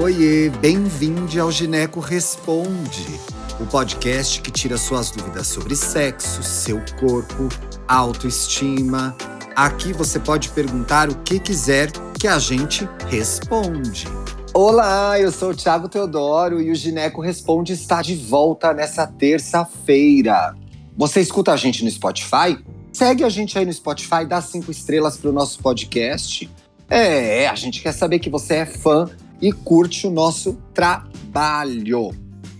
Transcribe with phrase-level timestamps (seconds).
[0.00, 3.18] Oiê, bem-vindo ao Gineco Responde,
[3.58, 7.48] o podcast que tira suas dúvidas sobre sexo, seu corpo,
[7.88, 9.16] autoestima.
[9.56, 14.06] Aqui você pode perguntar o que quiser que a gente responde.
[14.54, 20.54] Olá, eu sou o Thiago Teodoro e o Gineco Responde está de volta nessa terça-feira.
[20.96, 22.56] Você escuta a gente no Spotify?
[22.92, 26.48] Segue a gente aí no Spotify, dá cinco estrelas para o nosso podcast.
[26.88, 29.10] É, a gente quer saber que você é fã
[29.40, 32.10] e curte o nosso trabalho.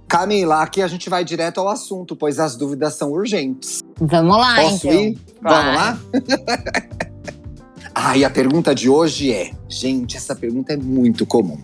[0.08, 3.80] Camila, aqui a gente vai direto ao assunto, pois as dúvidas são urgentes.
[4.00, 5.00] Vamos lá, Posso então.
[5.00, 5.18] ir?
[5.42, 5.98] Vamos lá?
[7.94, 11.58] Ai, a pergunta de hoje é: gente, essa pergunta é muito comum.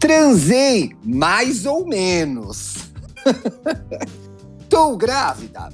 [0.00, 2.90] Transei mais ou menos?
[4.68, 5.68] Tô grávida?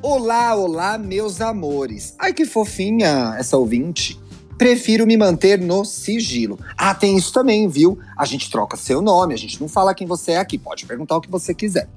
[0.00, 2.14] Olá, olá, meus amores.
[2.16, 4.19] Ai, que fofinha essa ouvinte
[4.60, 6.58] prefiro me manter no sigilo.
[6.76, 7.98] Ah, tem isso também, viu?
[8.14, 11.16] A gente troca seu nome, a gente não fala quem você é aqui, pode perguntar
[11.16, 11.88] o que você quiser.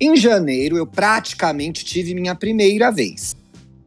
[0.00, 3.36] Em janeiro, eu praticamente tive minha primeira vez.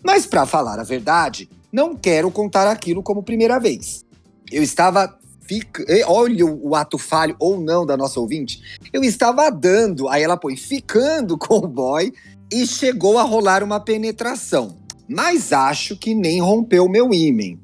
[0.02, 4.06] Mas, para falar a verdade, não quero contar aquilo como primeira vez.
[4.50, 5.20] Eu estava.
[5.42, 5.84] Fica...
[6.08, 8.62] Olha o ato falho ou não da nossa ouvinte.
[8.94, 12.14] Eu estava dando, aí ela põe ficando com o boy
[12.50, 14.78] e chegou a rolar uma penetração.
[15.10, 17.60] Mas acho que nem rompeu meu ímen.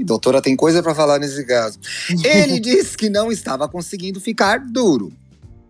[0.00, 1.78] Ih, doutora tem coisa para falar nesse caso.
[2.24, 5.12] Ele disse que não estava conseguindo ficar duro.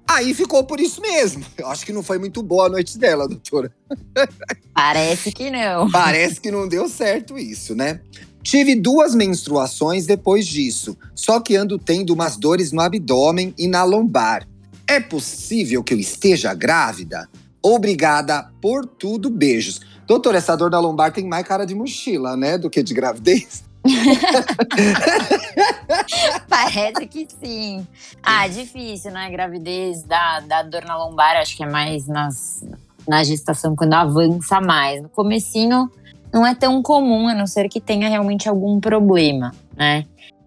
[0.08, 1.44] Aí ficou por isso mesmo.
[1.56, 3.72] Eu acho que não foi muito boa a noite dela, doutora.
[4.74, 5.90] Parece que não.
[5.90, 8.00] Parece que não deu certo isso, né?
[8.42, 13.84] Tive duas menstruações depois disso, só que ando tendo umas dores no abdômen e na
[13.84, 14.48] lombar.
[14.86, 17.28] É possível que eu esteja grávida?
[17.62, 19.80] Obrigada por tudo, beijos.
[20.06, 23.62] Doutora, essa dor da lombar tem mais cara de mochila, né, do que de gravidez?
[26.48, 27.86] Parece que sim.
[28.22, 29.30] Ah, difícil, né?
[29.30, 32.64] Gravidez da, da dor na lombar, acho que é mais nas,
[33.08, 35.02] na gestação, quando avança mais.
[35.02, 35.90] No comecinho
[36.32, 40.06] não é tão comum, a não ser que tenha realmente algum problema, né?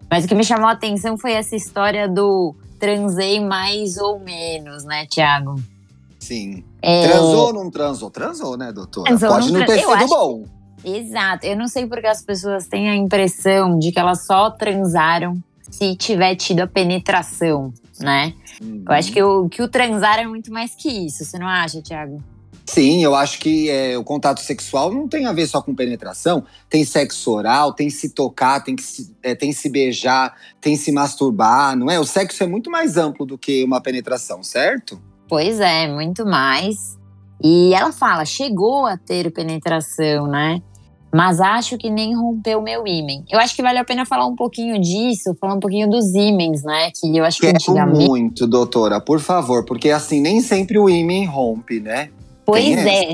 [0.10, 4.84] Mas o que me chamou a atenção foi essa história do transei mais ou menos,
[4.84, 5.56] né, Tiago?
[6.20, 6.64] Sim.
[6.82, 7.08] É...
[7.08, 8.10] Transou ou não transou?
[8.10, 9.08] Transou, né, doutora?
[9.08, 10.44] Transou, Pode não, não ter sido bom.
[10.44, 10.62] Que...
[10.84, 11.46] Exato.
[11.46, 15.96] Eu não sei porque as pessoas têm a impressão de que elas só transaram se
[15.96, 18.34] tiver tido a penetração, né?
[18.62, 18.84] Uhum.
[18.88, 21.82] Eu acho que o, que o transar é muito mais que isso, você não acha,
[21.82, 22.22] Thiago?
[22.66, 26.46] Sim, eu acho que é, o contato sexual não tem a ver só com penetração.
[26.70, 30.92] Tem sexo oral, tem se tocar, tem que se, é, tem se beijar, tem se
[30.92, 32.00] masturbar, não é?
[32.00, 35.02] O sexo é muito mais amplo do que uma penetração, certo?
[35.28, 36.98] Pois é, muito mais.
[37.44, 40.62] E ela fala, chegou a ter penetração, né?
[41.13, 43.23] Mas acho que nem rompeu meu ímen.
[43.29, 46.64] Eu acho que vale a pena falar um pouquinho disso, falar um pouquinho dos ímens,
[46.64, 46.90] né?
[46.91, 48.09] Que eu acho que Quero antigamente...
[48.09, 52.09] muito, doutora, por favor, porque assim, nem sempre o ímen rompe, né?
[52.43, 53.11] Pois é.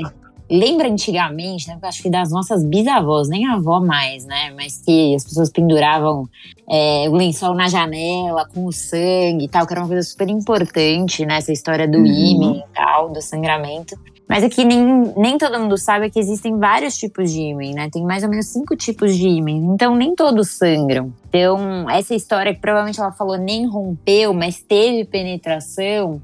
[0.50, 1.78] Lembra antigamente, né?
[1.82, 4.52] Acho que das nossas bisavós, nem avó mais, né?
[4.56, 6.28] Mas que as pessoas penduravam
[6.68, 10.28] é, o lençol na janela com o sangue e tal, que era uma coisa super
[10.28, 11.36] importante, né?
[11.36, 12.06] Essa história do uhum.
[12.06, 13.94] ímen e tal, do sangramento.
[14.30, 17.90] Mas aqui nem, nem todo mundo sabe que existem vários tipos de ímen, né?
[17.90, 19.56] Tem mais ou menos cinco tipos de ímen.
[19.74, 21.12] Então, nem todos sangram.
[21.28, 26.22] Então, essa história que provavelmente ela falou nem rompeu, mas teve penetração,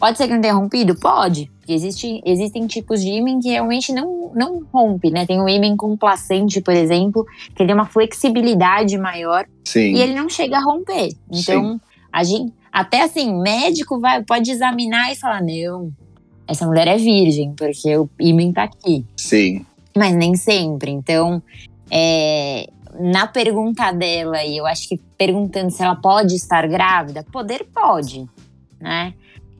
[0.00, 0.94] Pode ser que não tenha rompido?
[0.98, 1.50] Pode.
[1.68, 5.26] Existe, existem tipos de ímã que realmente não, não rompe, né?
[5.26, 9.92] Tem o ímã complacente, por exemplo, que tem uma flexibilidade maior Sim.
[9.92, 11.10] e ele não chega a romper.
[11.30, 11.80] Então, Sim.
[12.10, 15.92] a gente, até assim, médico vai, pode examinar e falar: não,
[16.50, 19.04] essa mulher é virgem, porque o ímã tá aqui.
[19.16, 19.64] Sim.
[19.96, 20.90] Mas nem sempre.
[20.90, 21.40] Então,
[21.88, 22.68] é,
[22.98, 28.26] na pergunta dela, e eu acho que perguntando se ela pode estar grávida, poder pode,
[28.80, 29.14] né?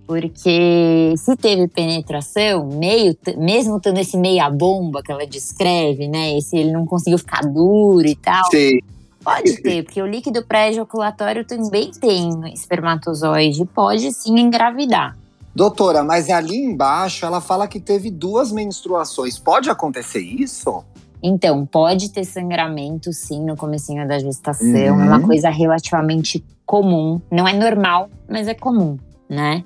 [0.05, 6.37] Porque se teve penetração, meio, mesmo tendo esse meia bomba que ela descreve, né?
[6.37, 8.51] Esse ele não conseguiu ficar duro e tal.
[8.51, 8.81] Sim.
[9.23, 15.20] Pode ter, porque o líquido pré-ejaculatório também tem espermatozoide, pode sim engravidar.
[15.55, 19.39] Doutora, mas ali embaixo ela fala que teve duas menstruações.
[19.39, 20.85] Pode acontecer isso?
[21.23, 24.67] Então, pode ter sangramento, sim, no comecinho da gestação.
[24.67, 24.77] Uhum.
[24.77, 27.21] É uma coisa relativamente comum.
[27.31, 28.97] Não é normal, mas é comum,
[29.29, 29.65] né?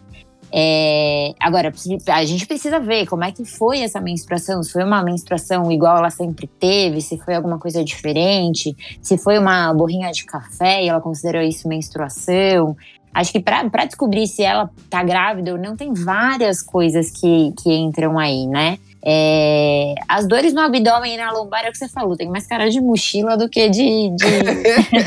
[0.56, 1.72] É, agora,
[2.08, 4.62] a gente precisa ver como é que foi essa menstruação.
[4.62, 9.36] Se foi uma menstruação igual ela sempre teve, se foi alguma coisa diferente, se foi
[9.36, 12.76] uma borrinha de café e ela considerou isso menstruação.
[13.14, 17.72] Acho que para descobrir se ela tá grávida ou não, tem várias coisas que, que
[17.72, 18.78] entram aí, né?
[19.06, 22.46] É, as dores no abdômen e na lombar é o que você falou, tem mais
[22.46, 24.10] cara de mochila do que de.
[24.16, 24.24] de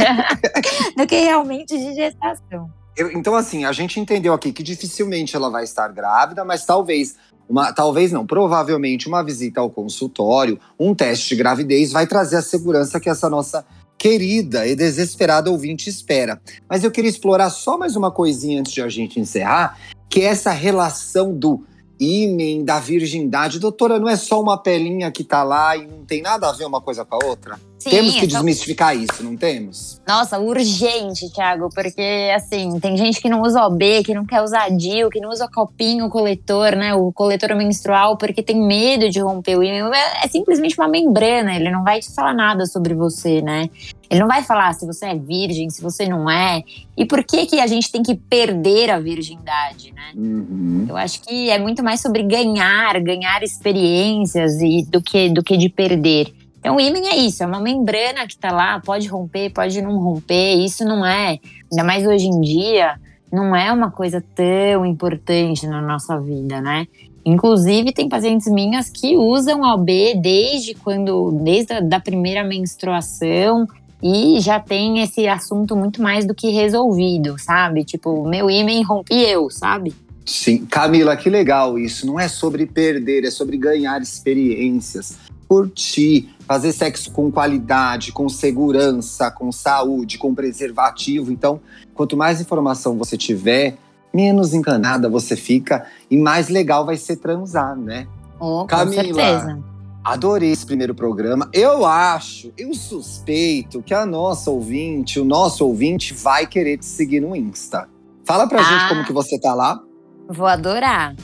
[0.95, 2.69] do que realmente de gestação.
[2.95, 7.15] Eu- então, assim, a gente entendeu aqui que dificilmente ela vai estar grávida, mas talvez,
[7.49, 12.41] uma, talvez não, provavelmente uma visita ao consultório, um teste de gravidez vai trazer a
[12.41, 13.65] segurança que essa nossa
[13.97, 16.39] querida e desesperada ouvinte espera.
[16.69, 19.77] Mas eu queria explorar só mais uma coisinha antes de a gente encerrar,
[20.09, 21.65] que é essa relação do
[21.99, 23.59] ímen, da virgindade.
[23.59, 26.65] Doutora, não é só uma pelinha que tá lá e não tem nada a ver
[26.65, 27.59] uma coisa com a outra?
[27.79, 30.01] Sim, temos que é desmistificar isso, não temos?
[30.07, 34.69] Nossa, urgente, Thiago, porque assim, tem gente que não usa OB, que não quer usar
[34.69, 36.95] DIU, que não usa copinho coletor, né?
[36.95, 39.91] O coletor menstrual, porque tem medo de romper o ímã.
[39.93, 43.69] É, é simplesmente uma membrana, ele não vai te falar nada sobre você, né?
[44.09, 46.63] Ele não vai falar se você é virgem, se você não é.
[46.97, 50.13] E por que que a gente tem que perder a virgindade, né?
[50.15, 50.85] Uhum.
[50.89, 55.57] Eu acho que é muito mais sobre ganhar, ganhar experiências e do que do que
[55.57, 56.33] de perder.
[56.67, 59.97] Então, o ímã é isso, é uma membrana que tá lá, pode romper, pode não
[59.99, 60.55] romper.
[60.55, 61.39] Isso não é,
[61.71, 62.99] ainda mais hoje em dia,
[63.31, 66.85] não é uma coisa tão importante na nossa vida, né?
[67.25, 73.65] Inclusive, tem pacientes minhas que usam OB desde quando, desde a da primeira menstruação
[74.03, 77.85] e já tem esse assunto muito mais do que resolvido, sabe?
[77.85, 79.95] Tipo, meu ímã rompi eu, sabe?
[80.27, 82.05] Sim, Camila, que legal isso.
[82.05, 89.31] Não é sobre perder, é sobre ganhar experiências, curtir, fazer sexo com qualidade, com segurança,
[89.31, 91.31] com saúde, com preservativo.
[91.31, 91.61] Então,
[91.93, 93.77] quanto mais informação você tiver,
[94.13, 98.05] menos encanada você fica e mais legal vai ser transar, né?
[98.37, 98.95] Oh, com Camila.
[99.05, 99.59] certeza.
[100.03, 101.49] Adorei esse primeiro programa.
[101.53, 107.21] Eu acho, eu suspeito que a nossa ouvinte, o nosso ouvinte vai querer te seguir
[107.21, 107.87] no Insta.
[108.25, 108.63] Fala pra Ah.
[108.63, 109.81] gente como que você tá lá.
[110.29, 111.15] Vou adorar.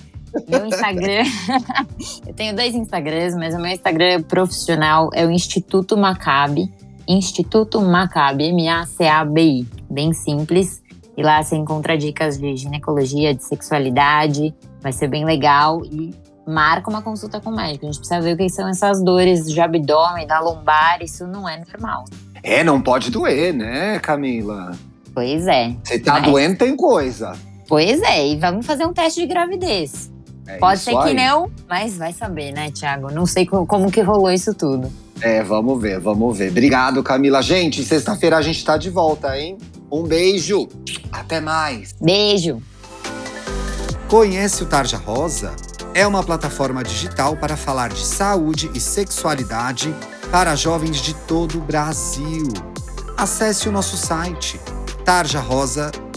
[0.48, 1.24] Meu Instagram.
[2.28, 6.72] eu tenho dois Instagrams, mas o meu Instagram profissional é o Instituto Maccabi.
[7.08, 9.68] Instituto Maccabi, M-A-C-A-B-I.
[9.90, 10.82] Bem simples.
[11.16, 14.54] E lá você encontra dicas de ginecologia, de sexualidade.
[14.82, 15.84] Vai ser bem legal.
[15.86, 16.16] E
[16.48, 17.86] marca uma consulta com o médico.
[17.86, 21.02] A gente precisa ver o que são essas dores de abdômen, da lombar.
[21.02, 22.06] Isso não é normal.
[22.42, 24.72] É, não pode doer, né, Camila?
[25.14, 25.76] Pois é.
[25.84, 27.34] Você tá Mas- doendo, tem coisa.
[27.74, 28.28] Pois é.
[28.28, 30.12] E vamos fazer um teste de gravidez.
[30.46, 31.14] É Pode ser que aí.
[31.16, 33.12] não, mas vai saber, né, Thiago?
[33.12, 34.94] Não sei co- como que rolou isso tudo.
[35.20, 36.52] É, vamos ver, vamos ver.
[36.52, 37.42] Obrigado, Camila.
[37.42, 39.58] Gente, sexta-feira a gente tá de volta, hein?
[39.92, 40.68] Um beijo.
[41.12, 41.96] Até mais.
[42.00, 42.62] Beijo!
[44.08, 45.56] Conhece o Tarja Rosa?
[45.96, 49.92] É uma plataforma digital para falar de saúde e sexualidade
[50.30, 52.44] para jovens de todo o Brasil.
[53.18, 54.60] Acesse o nosso site